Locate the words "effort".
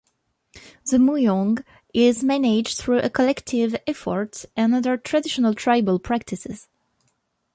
3.85-4.45